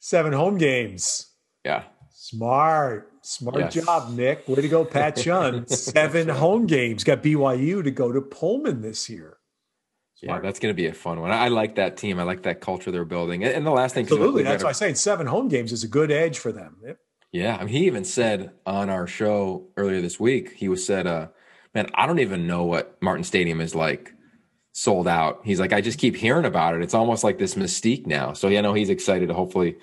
[0.00, 1.28] seven home games.
[1.64, 1.84] Yeah.
[2.24, 3.74] Smart, smart yes.
[3.74, 4.46] job, Nick.
[4.46, 5.66] Way to go, Pat Chun.
[5.66, 7.02] Seven home games.
[7.02, 9.38] Got BYU to go to Pullman this year.
[10.14, 10.40] Smart.
[10.40, 11.32] Yeah, that's going to be a fun one.
[11.32, 12.20] I like that team.
[12.20, 13.42] I like that culture they're building.
[13.42, 16.12] And the last thing, absolutely, that's why I'm saying seven home games is a good
[16.12, 16.76] edge for them.
[16.84, 16.98] Yep.
[17.32, 21.08] Yeah, I mean, he even said on our show earlier this week, he was said,
[21.08, 21.26] uh,
[21.74, 24.14] "Man, I don't even know what Martin Stadium is like."
[24.74, 25.42] sold out.
[25.44, 26.80] He's like, I just keep hearing about it.
[26.80, 28.32] It's almost like this mystique now.
[28.32, 29.76] So yeah, no, he's excited to hopefully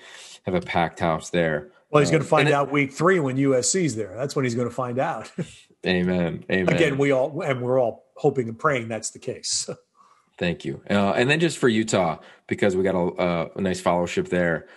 [0.46, 1.70] have a packed house there.
[1.90, 4.14] Well, he's going to uh, find uh, out week three when USC's there.
[4.16, 5.30] That's when he's going to find out.
[5.86, 6.44] amen.
[6.50, 6.74] Amen.
[6.74, 9.68] Again, we all and we're all hoping and praying that's the case.
[10.38, 10.80] Thank you.
[10.88, 14.68] Uh, and then just for Utah, because we got a, a nice fellowship there.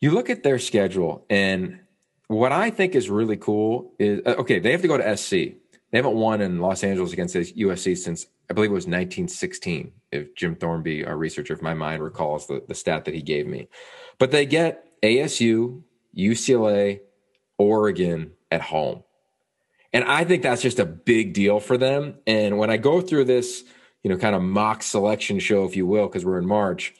[0.00, 1.80] You look at their schedule, and
[2.28, 4.58] what I think is really cool is uh, okay.
[4.58, 5.30] They have to go to SC.
[5.90, 9.92] They haven't won in Los Angeles against USC since I believe it was 1916.
[10.12, 13.46] If Jim Thornby, our researcher of my mind, recalls the, the stat that he gave
[13.46, 13.68] me,
[14.18, 15.82] but they get ASU,
[16.16, 17.00] UCLA,
[17.58, 19.02] Oregon at home.
[19.92, 22.16] And I think that's just a big deal for them.
[22.26, 23.64] And when I go through this,
[24.02, 26.94] you know, kind of mock selection show, if you will, because we're in March,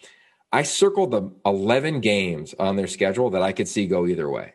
[0.53, 4.55] I circled the 11 games on their schedule that I could see go either way.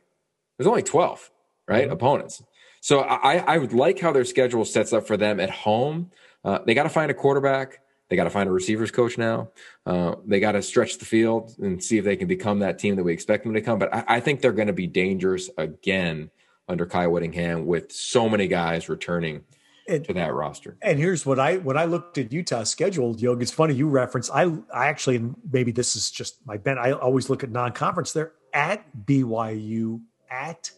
[0.58, 1.30] There's only 12,
[1.68, 1.84] right?
[1.84, 1.94] Mm-hmm.
[1.94, 2.42] Opponents.
[2.82, 6.10] So I, I would like how their schedule sets up for them at home.
[6.44, 7.80] Uh, they got to find a quarterback.
[8.12, 9.52] They got to find a receivers coach now.
[9.86, 12.98] Uh, they got to stretch the field and see if they can become that team
[12.98, 13.80] that we expect them to come.
[13.80, 16.30] But I, I think they're going to be dangerous again
[16.68, 19.46] under Kyle Whittingham with so many guys returning
[19.88, 20.76] and, to that roster.
[20.82, 24.30] And here's what I when I looked at Utah's schedule, Yog, it's funny you reference.
[24.30, 24.44] I
[24.74, 26.80] I actually maybe this is just my bent.
[26.80, 28.12] I always look at non-conference.
[28.12, 30.70] They're at BYU at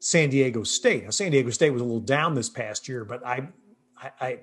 [0.00, 1.04] San Diego State.
[1.04, 3.46] Now San Diego State was a little down this past year, but I
[3.96, 4.38] I I,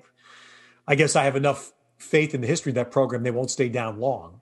[0.88, 3.68] I guess I have enough faith in the history of that program, they won't stay
[3.68, 4.40] down long.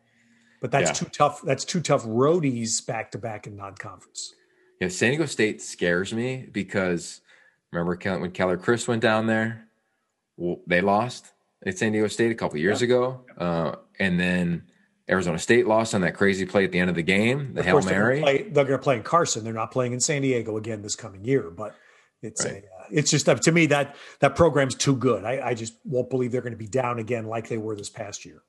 [0.60, 0.94] But that's yeah.
[0.94, 1.42] too tough.
[1.42, 4.34] That's too tough roadies back to back in non conference.
[4.80, 7.20] Yeah, San Diego State scares me because
[7.72, 9.68] remember when Keller Chris went down there,
[10.66, 11.32] they lost
[11.64, 12.86] at San Diego State a couple years yeah.
[12.86, 14.64] ago, uh, and then
[15.08, 17.66] Arizona State lost on that crazy play at the end of the game, the of
[17.66, 18.20] Hail Mary.
[18.20, 19.44] They're going to play in Carson.
[19.44, 21.74] They're not playing in San Diego again this coming year, but
[22.22, 22.64] it's right.
[22.64, 25.24] a, uh, it's just up to me that that program's too good.
[25.24, 27.90] I, I just won't believe they're going to be down again like they were this
[27.90, 28.42] past year.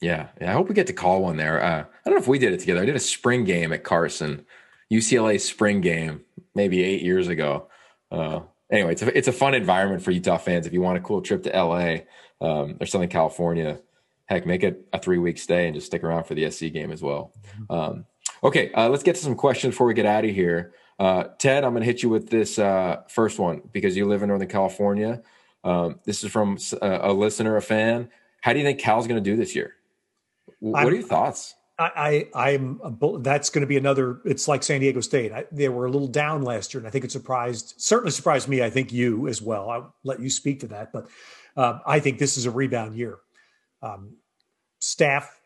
[0.00, 0.50] Yeah, yeah.
[0.50, 1.62] I hope we get to call one there.
[1.62, 2.82] Uh, I don't know if we did it together.
[2.82, 4.44] I did a spring game at Carson,
[4.92, 6.22] UCLA spring game,
[6.54, 7.68] maybe eight years ago.
[8.10, 10.66] Uh, anyway, it's a, it's a fun environment for Utah fans.
[10.66, 11.98] If you want a cool trip to LA
[12.40, 13.80] um, or Southern California,
[14.26, 16.90] heck, make it a three week stay and just stick around for the SC game
[16.92, 17.32] as well.
[17.48, 17.72] Mm-hmm.
[17.72, 18.06] Um,
[18.42, 20.74] okay, uh, let's get to some questions before we get out of here.
[20.98, 24.22] Uh, Ted, I'm going to hit you with this uh, first one because you live
[24.22, 25.22] in Northern California.
[25.64, 28.10] Um, this is from a, uh, a, listener, a fan.
[28.42, 29.74] How do you think Cal's going to do this year?
[30.60, 31.54] What I'm, are your thoughts?
[31.76, 32.80] I, I am
[33.20, 34.20] that's going to be another.
[34.24, 35.32] It's like San Diego State.
[35.32, 38.48] I, they were a little down last year, and I think it surprised certainly surprised
[38.48, 38.62] me.
[38.62, 39.68] I think you as well.
[39.68, 41.08] I'll let you speak to that, but
[41.56, 43.18] uh, I think this is a rebound year.
[43.82, 44.18] Um,
[44.78, 45.40] staff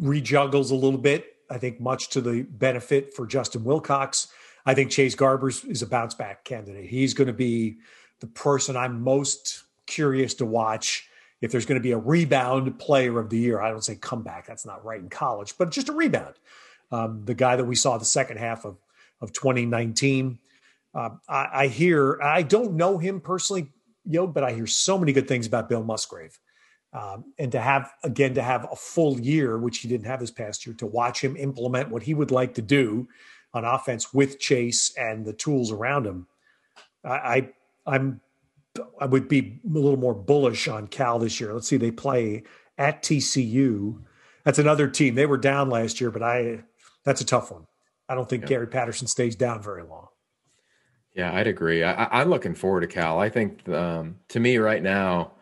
[0.00, 1.26] rejuggles a little bit.
[1.50, 4.28] I think much to the benefit for Justin Wilcox.
[4.64, 6.88] I think Chase Garbers is a bounce back candidate.
[6.88, 7.78] He's going to be
[8.20, 11.08] the person I'm most curious to watch
[11.40, 13.60] if there's going to be a rebound player of the year.
[13.60, 16.34] I don't say comeback, that's not right in college, but just a rebound.
[16.92, 18.76] Um, the guy that we saw the second half of,
[19.20, 20.38] of 2019.
[20.94, 23.68] Uh, I, I, hear, I don't know him personally,
[24.04, 26.38] yo, but I hear so many good things about Bill Musgrave.
[26.92, 30.30] Um, and to have, again, to have a full year, which he didn't have this
[30.30, 33.08] past year, to watch him implement what he would like to do
[33.54, 36.26] on offense with Chase and the tools around him,
[37.04, 37.52] I,
[37.86, 38.20] I am
[39.00, 41.52] I would be a little more bullish on Cal this year.
[41.52, 42.44] Let's see, they play
[42.78, 44.00] at TCU.
[44.44, 45.14] That's another team.
[45.14, 46.64] They were down last year, but I
[47.04, 47.66] that's a tough one.
[48.08, 48.48] I don't think yeah.
[48.48, 50.08] Gary Patterson stays down very long.
[51.14, 51.84] Yeah, I'd agree.
[51.84, 53.18] I, am looking forward to Cal.
[53.18, 55.32] I think um, to me right now,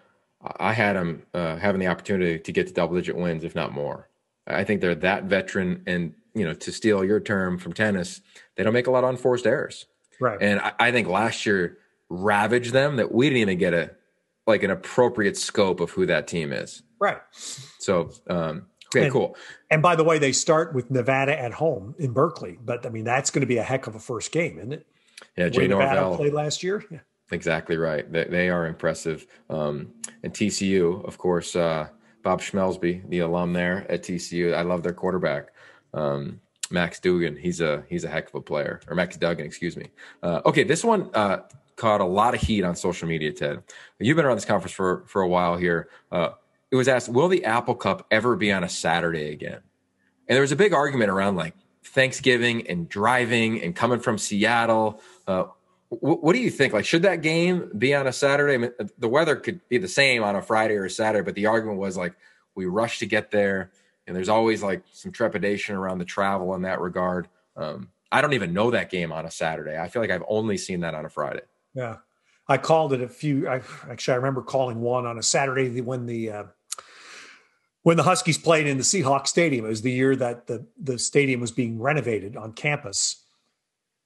[0.58, 3.72] I had them uh, having the opportunity to get to double digit wins, if not
[3.72, 4.08] more.
[4.48, 8.20] I think they're that veteran and you know, to steal your term from tennis,
[8.56, 9.86] they don't make a lot of unforced errors.
[10.20, 10.38] Right.
[10.40, 13.92] And I, I think last year ravaged them that we didn't even get a
[14.46, 16.82] like an appropriate scope of who that team is.
[16.98, 17.18] Right.
[17.32, 19.36] So um okay, and, cool.
[19.70, 23.04] And by the way, they start with Nevada at home in Berkeley, but I mean
[23.04, 24.86] that's going to be a heck of a first game, isn't it?
[25.36, 26.84] Yeah, Jay Nevada Norvell played last year.
[26.90, 26.98] Yeah.
[27.32, 28.10] Exactly right.
[28.10, 29.26] They, they are impressive.
[29.48, 31.88] Um, and TCU, of course, uh,
[32.22, 34.54] Bob Schmelsby, the alum there at TCU.
[34.54, 35.52] I love their quarterback
[35.94, 37.36] um, Max Dugan.
[37.36, 39.90] He's a he's a heck of a player, or Max Duggan, excuse me.
[40.22, 41.40] Uh, okay, this one uh,
[41.76, 43.32] caught a lot of heat on social media.
[43.32, 43.62] Ted,
[43.98, 45.88] you've been around this conference for for a while here.
[46.10, 46.30] Uh,
[46.70, 49.60] it was asked, will the Apple Cup ever be on a Saturday again?
[50.28, 55.02] And there was a big argument around like Thanksgiving and driving and coming from Seattle.
[55.26, 55.46] Uh,
[55.88, 56.72] what do you think?
[56.72, 58.54] Like, should that game be on a Saturday?
[58.54, 61.34] I mean, the weather could be the same on a Friday or a Saturday, but
[61.34, 62.14] the argument was like
[62.54, 63.72] we rush to get there,
[64.06, 67.28] and there's always like some trepidation around the travel in that regard.
[67.56, 69.78] Um, I don't even know that game on a Saturday.
[69.78, 71.42] I feel like I've only seen that on a Friday.
[71.74, 71.96] Yeah,
[72.48, 73.48] I called it a few.
[73.48, 76.44] I, actually, I remember calling one on a Saturday when the uh,
[77.82, 79.64] when the Huskies played in the Seahawks Stadium.
[79.64, 83.24] It was the year that the the stadium was being renovated on campus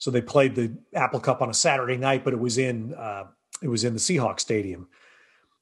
[0.05, 3.25] so they played the Apple Cup on a Saturday night, but it was in uh,
[3.63, 4.89] it was in the Seahawks stadium.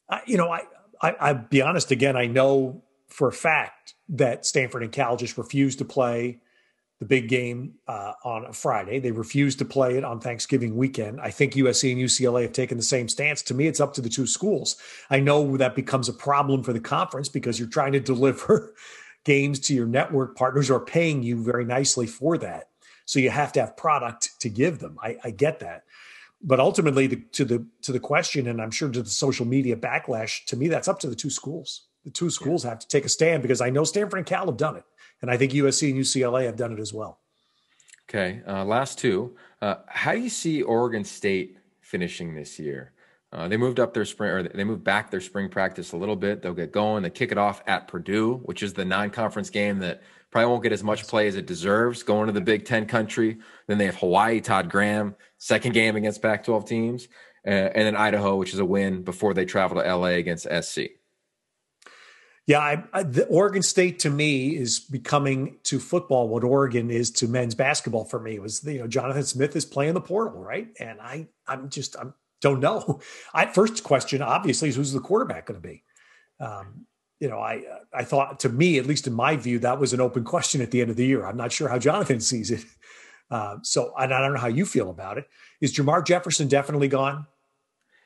[0.09, 0.63] I, you know, I,
[1.01, 2.17] I I'll be honest again.
[2.17, 6.41] I know for a fact that Stanford and Cal just refused to play
[6.99, 9.01] the big game uh, on a Friday.
[9.01, 11.21] They refused to play it on Thanksgiving weekend.
[11.21, 13.43] I think USC and UCLA have taken the same stance.
[13.43, 14.77] To me, it's up to the two schools.
[15.11, 18.75] I know that becomes a problem for the conference because you're trying to deliver
[19.25, 22.69] games to your network partners who are paying you very nicely for that.
[23.05, 24.97] So you have to have product to give them.
[25.03, 25.83] I, I get that.
[26.41, 29.77] But ultimately, the, to the to the question, and I'm sure to the social media
[29.77, 31.89] backlash, to me, that's up to the two schools.
[32.05, 32.71] The two schools yeah.
[32.71, 34.85] have to take a stand because I know Stanford and Cal have done it,
[35.21, 37.21] and I think USC and UCLA have done it as well.
[38.11, 39.37] Okay, uh, last two.
[39.61, 42.93] Uh, how do you see Oregon State finishing this year?
[43.33, 46.17] Uh, they moved up their spring, or they moved back their spring practice a little
[46.17, 46.43] bit.
[46.43, 47.03] They'll get going.
[47.03, 50.73] They kick it off at Purdue, which is the non-conference game that Probably won't get
[50.73, 53.37] as much play as it deserves going to the Big Ten country.
[53.67, 57.09] Then they have Hawaii, Todd Graham, second game against Pac 12 teams,
[57.47, 60.81] uh, and then Idaho, which is a win before they travel to LA against SC.
[62.47, 67.11] Yeah, I, I, the Oregon State to me is becoming to football what Oregon is
[67.13, 68.35] to men's basketball for me.
[68.35, 71.97] It was you know Jonathan Smith is playing the portal right, and I I'm just
[71.97, 72.07] I
[72.41, 73.01] don't know.
[73.35, 75.85] I first question obviously is who's the quarterback going to be.
[76.41, 76.87] Um,
[77.21, 77.63] you know, I
[77.95, 80.73] I thought to me, at least in my view, that was an open question at
[80.73, 81.25] the end of the year.
[81.25, 82.65] I'm not sure how Jonathan sees it.
[83.31, 85.27] Uh, so I don't know how you feel about it.
[85.61, 87.27] Is Jermar Jefferson definitely gone?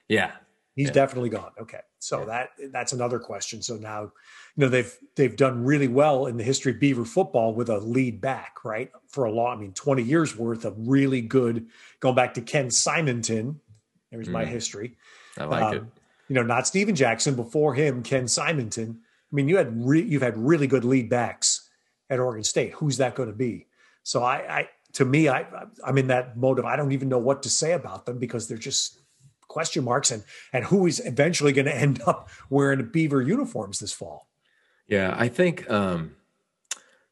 [0.08, 0.32] Yeah,
[0.74, 0.92] he's yeah.
[0.92, 1.52] definitely gone.
[1.58, 2.24] Okay, so yeah.
[2.26, 3.62] that that's another question.
[3.62, 4.10] So now, you
[4.56, 8.20] know, they've they've done really well in the history of Beaver football with a lead
[8.20, 8.90] back, right?
[9.08, 11.66] For a long, I mean, 20 years worth of really good.
[12.00, 13.60] Going back to Ken Simonton,
[14.10, 14.32] there's mm.
[14.32, 14.96] my history.
[15.36, 15.82] I like um, it.
[16.28, 17.34] You know, not Steven Jackson.
[17.34, 19.00] Before him, Ken Simonton
[19.32, 21.68] I mean, you had re- you've had really good lead backs
[22.08, 22.72] at Oregon State.
[22.74, 23.66] Who's that going to be?
[24.02, 25.44] So I, I to me, I
[25.84, 28.46] I'm in that mode of I don't even know what to say about them because
[28.46, 29.00] they're just
[29.48, 33.92] question marks and and who is eventually going to end up wearing Beaver uniforms this
[33.92, 34.28] fall.
[34.86, 36.16] Yeah, I think um,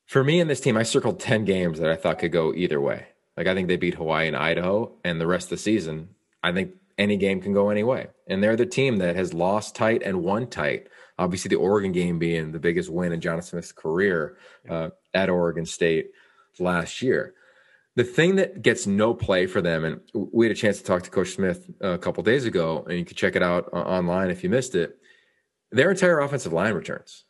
[0.06, 2.80] for me in this team, I circled ten games that I thought could go either
[2.80, 3.06] way.
[3.36, 6.10] Like I think they beat Hawaii and Idaho, and the rest of the season,
[6.42, 8.08] I think any game can go any way.
[8.26, 10.88] And they're the team that has lost tight and won tight.
[11.18, 14.36] Obviously, the Oregon game being the biggest win in Jonathan Smith's career
[14.68, 16.10] uh, at Oregon State
[16.58, 17.34] last year.
[17.96, 21.04] The thing that gets no play for them, and we had a chance to talk
[21.04, 24.42] to Coach Smith a couple days ago, and you can check it out online if
[24.42, 24.98] you missed it.
[25.70, 27.24] Their entire offensive line returns.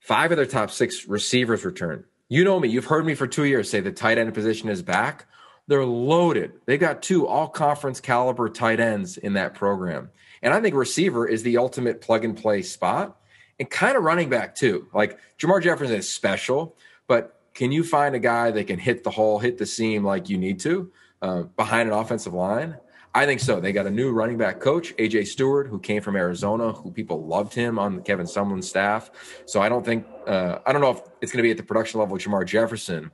[0.00, 2.04] Five of their top six receivers return.
[2.28, 2.68] You know me.
[2.68, 5.26] You've heard me for two years say the tight end position is back.
[5.66, 6.52] They're loaded.
[6.66, 10.10] They've got two all conference caliber tight ends in that program.
[10.42, 13.18] And I think receiver is the ultimate plug and play spot
[13.58, 14.88] and kind of running back too.
[14.94, 19.10] Like Jermar Jefferson is special, but can you find a guy that can hit the
[19.10, 22.76] hole, hit the seam like you need to uh, behind an offensive line?
[23.12, 23.58] I think so.
[23.58, 27.26] They got a new running back coach, AJ Stewart, who came from Arizona, who people
[27.26, 29.10] loved him on Kevin Sumlin's staff.
[29.44, 31.64] So I don't think uh, I don't know if it's going to be at the
[31.64, 33.10] production level of Jermar Jefferson,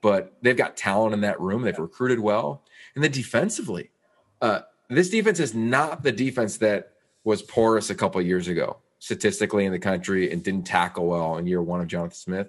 [0.00, 1.60] but they've got talent in that room.
[1.60, 2.62] They've recruited well,
[2.94, 3.90] and then defensively,
[4.40, 6.92] uh, this defense is not the defense that
[7.24, 11.46] was porous a couple years ago, statistically in the country, and didn't tackle well in
[11.46, 12.48] year one of Jonathan Smith.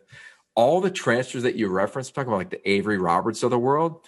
[0.55, 4.01] All the transfers that you referenced, talking about like the Avery Roberts of the world,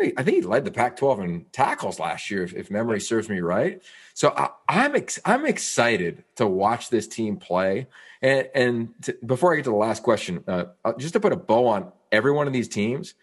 [0.00, 3.40] I think he led the Pac-12 in tackles last year, if, if memory serves me
[3.40, 3.82] right.
[4.14, 7.86] So I, am I'm, ex, I'm excited to watch this team play.
[8.22, 11.32] And, and to, before I get to the last question, uh, uh just to put
[11.32, 13.14] a bow on every one of these teams,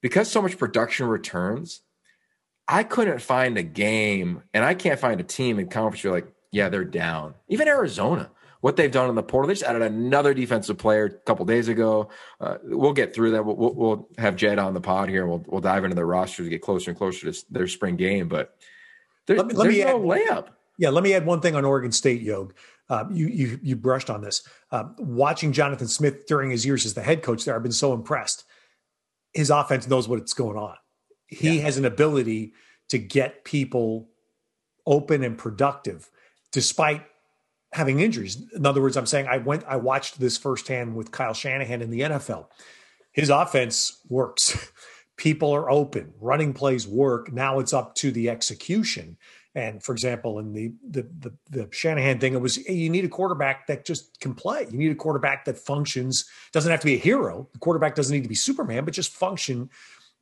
[0.00, 1.80] because so much production returns,
[2.68, 6.04] I couldn't find a game, and I can't find a team in conference.
[6.04, 7.34] You're like, yeah, they're down.
[7.48, 8.30] Even Arizona,
[8.62, 11.68] what they've done in the portal, they just added another defensive player a couple days
[11.68, 12.08] ago.
[12.40, 13.44] Uh, we'll get through that.
[13.44, 16.42] We'll, we'll, we'll, have Jedd on the pod here, we'll we'll dive into the roster
[16.42, 18.28] to get closer and closer to their spring game.
[18.28, 18.56] But
[19.26, 20.46] there, let me, let there's me no add, layup.
[20.78, 22.54] Yeah, let me add one thing on Oregon State, Yog.
[22.88, 24.48] Uh, you, you you brushed on this.
[24.70, 27.92] Uh, watching Jonathan Smith during his years as the head coach there, I've been so
[27.92, 28.44] impressed.
[29.34, 30.76] His offense knows what's going on
[31.32, 31.62] he yeah.
[31.62, 32.52] has an ability
[32.90, 34.10] to get people
[34.86, 36.10] open and productive
[36.52, 37.02] despite
[37.72, 38.42] having injuries.
[38.54, 41.90] In other words, I'm saying I went, I watched this firsthand with Kyle Shanahan in
[41.90, 42.46] the NFL.
[43.12, 44.70] his offense works.
[45.16, 47.32] People are open, running plays work.
[47.32, 49.16] Now it's up to the execution.
[49.54, 53.08] And for example, in the, the the the, Shanahan thing, it was you need a
[53.08, 54.66] quarterback that just can play.
[54.70, 56.24] You need a quarterback that functions.
[56.52, 57.48] Doesn't have to be a hero.
[57.52, 59.68] The quarterback doesn't need to be Superman, but just function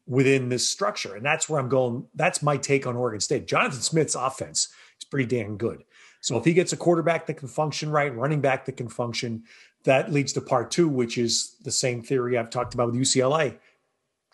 [0.06, 1.14] within this structure.
[1.14, 2.06] And that's where I'm going.
[2.16, 3.46] That's my take on Oregon State.
[3.46, 5.84] Jonathan Smith's offense is pretty damn good.
[6.20, 9.44] So if he gets a quarterback that can function right, running back that can function,
[9.84, 13.56] that leads to part two, which is the same theory I've talked about with UCLA.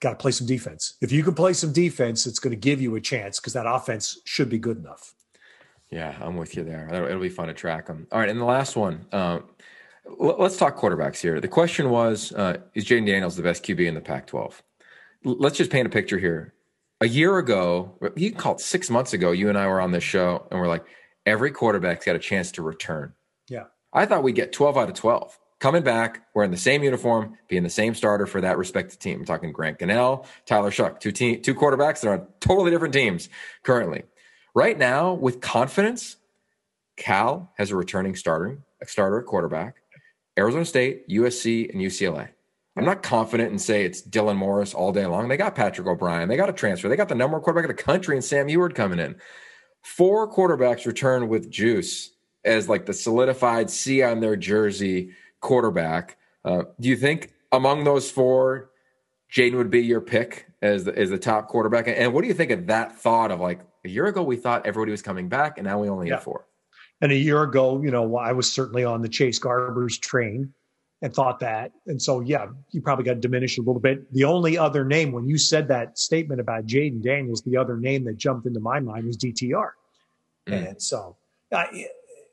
[0.00, 0.94] Got to play some defense.
[1.00, 3.66] If you can play some defense, it's going to give you a chance because that
[3.66, 5.14] offense should be good enough.
[5.90, 6.88] Yeah, I'm with you there.
[6.92, 8.06] It'll, it'll be fun to track them.
[8.10, 9.06] All right, and the last one.
[9.12, 9.38] Uh,
[10.18, 11.40] let's talk quarterbacks here.
[11.40, 14.60] The question was: uh, Is Jayden Daniels the best QB in the Pac-12?
[15.26, 16.54] let's just paint a picture here.
[17.00, 19.90] A year ago, you can call it six months ago, you and I were on
[19.90, 20.84] this show and we're like,
[21.26, 23.12] every quarterback's got a chance to return.
[23.48, 23.64] Yeah.
[23.92, 27.62] I thought we'd get 12 out of 12 coming back, wearing the same uniform, being
[27.62, 29.20] the same starter for that respective team.
[29.20, 32.94] I'm talking Grant Gunnell, Tyler Shough, two team, two quarterbacks that are on totally different
[32.94, 33.28] teams
[33.62, 34.04] currently.
[34.54, 36.16] Right now, with confidence,
[36.96, 39.76] Cal has a returning starter, a starter quarterback.
[40.38, 42.28] Arizona State, USC, and UCLA.
[42.76, 45.28] I'm not confident and say it's Dylan Morris all day long.
[45.28, 46.28] They got Patrick O'Brien.
[46.28, 46.88] They got a transfer.
[46.90, 49.16] They got the number one quarterback of the country and Sam Huard coming in.
[49.86, 52.10] Four quarterbacks return with juice
[52.44, 56.18] as like the solidified C on their jersey quarterback.
[56.44, 58.70] Uh, do you think among those four,
[59.32, 61.86] Jayden would be your pick as the, as the top quarterback?
[61.86, 64.66] And what do you think of that thought of like a year ago we thought
[64.66, 66.14] everybody was coming back and now we only yeah.
[66.14, 66.46] have four?
[67.00, 70.52] And a year ago, you know, I was certainly on the Chase Garbers train
[71.02, 71.72] and thought that.
[71.86, 74.10] And so, yeah, you probably got diminished a little bit.
[74.12, 78.04] The only other name, when you said that statement about Jayden Daniels, the other name
[78.04, 79.70] that jumped into my mind was DTR.
[80.46, 80.68] Mm.
[80.68, 81.16] And so,
[81.52, 81.64] uh,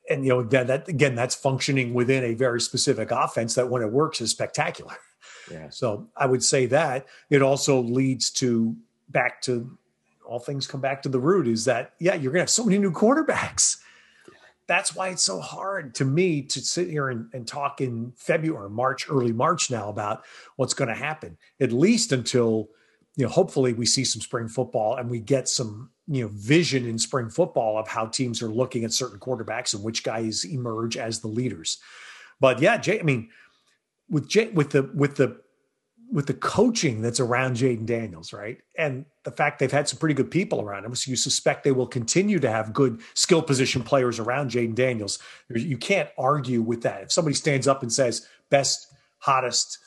[0.09, 3.81] and you know, that, that again, that's functioning within a very specific offense that when
[3.81, 4.95] it works is spectacular.
[5.51, 5.69] Yeah.
[5.69, 8.75] So I would say that it also leads to
[9.09, 9.77] back to
[10.25, 12.63] all things come back to the root is that, yeah, you're going to have so
[12.63, 13.77] many new quarterbacks
[14.67, 18.69] that's why it's so hard to me to sit here and, and talk in February,
[18.69, 20.23] March, early March now about
[20.55, 22.69] what's going to happen, at least until,
[23.15, 26.85] you know, hopefully we see some spring football and we get some, you know, vision
[26.85, 30.97] in spring football of how teams are looking at certain quarterbacks and which guys emerge
[30.97, 31.79] as the leaders.
[32.39, 33.29] But yeah, Jay, I mean,
[34.09, 35.41] with Jay, with the, with the,
[36.13, 38.59] with the coaching that's around Jayden Daniels, right?
[38.77, 40.93] And the fact they've had some pretty good people around him.
[40.93, 45.17] So you suspect they will continue to have good skill position players around Jayden Daniels.
[45.49, 47.01] You can't argue with that.
[47.01, 49.79] If somebody stands up and says, best, hottest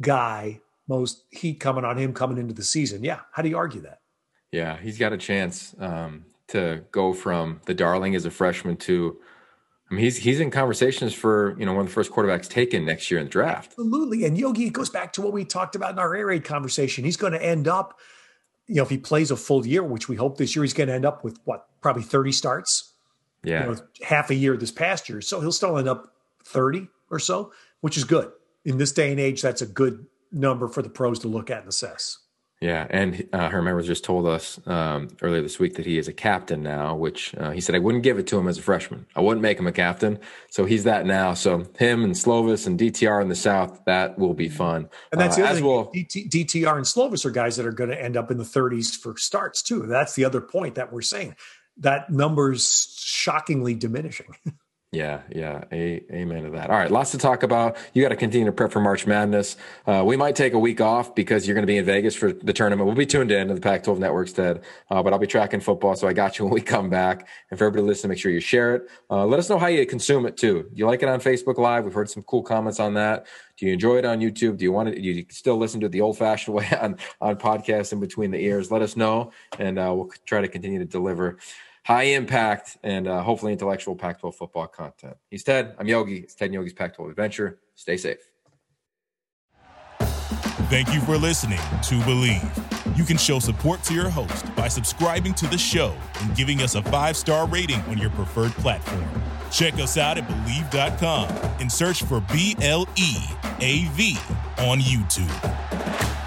[0.00, 3.80] guy, most heat coming on him coming into the season, yeah, how do you argue
[3.80, 3.98] that?
[4.52, 9.18] Yeah, he's got a chance um, to go from the darling as a freshman to
[9.92, 12.86] I mean, he's he's in conversations for you know one of the first quarterbacks taken
[12.86, 13.72] next year in the draft.
[13.72, 16.44] Absolutely, and Yogi it goes back to what we talked about in our air raid
[16.44, 17.04] conversation.
[17.04, 17.98] He's going to end up,
[18.66, 20.88] you know, if he plays a full year, which we hope this year, he's going
[20.88, 22.94] to end up with what probably thirty starts.
[23.44, 26.88] Yeah, you know, half a year this past year, so he'll still end up thirty
[27.10, 28.32] or so, which is good
[28.64, 29.42] in this day and age.
[29.42, 32.16] That's a good number for the pros to look at and assess.
[32.62, 36.12] Yeah, and uh, Edwards just told us um, earlier this week that he is a
[36.12, 39.04] captain now, which uh, he said I wouldn't give it to him as a freshman.
[39.16, 41.34] I wouldn't make him a captain, so he's that now.
[41.34, 44.88] So him and Slovis and DTR in the South, that will be fun.
[45.10, 45.66] And that's uh, the other thing.
[45.66, 48.44] Well, DT, DTR and Slovis are guys that are going to end up in the
[48.44, 49.86] 30s for starts too.
[49.86, 51.34] That's the other point that we're saying.
[51.78, 54.36] That number's shockingly diminishing.
[54.94, 56.68] Yeah, yeah, a, amen to that.
[56.68, 57.78] All right, lots to talk about.
[57.94, 59.56] You got to continue to prep for March Madness.
[59.86, 62.30] Uh, we might take a week off because you're going to be in Vegas for
[62.30, 62.86] the tournament.
[62.86, 65.96] We'll be tuned in to the Pac-12 Network instead, uh, but I'll be tracking football,
[65.96, 67.26] so I got you when we come back.
[67.50, 68.90] And for everybody listening, make sure you share it.
[69.10, 70.68] Uh, let us know how you consume it too.
[70.74, 71.84] You like it on Facebook Live?
[71.84, 73.24] We've heard some cool comments on that.
[73.56, 74.58] Do you enjoy it on YouTube?
[74.58, 74.94] Do you want?
[74.94, 78.44] Do you still listen to it the old-fashioned way on on podcasts in between the
[78.44, 78.70] ears?
[78.70, 81.38] Let us know, and uh, we'll try to continue to deliver
[81.84, 85.16] high impact and uh, hopefully intellectual Pac 12 football content.
[85.30, 85.74] He's Ted.
[85.78, 86.18] I'm Yogi.
[86.18, 87.58] It's Ted Yogi's Pac 12 Adventure.
[87.74, 88.18] Stay safe.
[90.70, 92.96] Thank you for listening to Bleav.
[92.96, 96.76] You can show support to your host by subscribing to the show and giving us
[96.76, 99.04] a five star rating on your preferred platform.
[99.50, 101.28] Check us out at Bleav.com
[101.60, 103.16] and search for B L E
[103.60, 104.16] A V
[104.58, 106.21] on YouTube.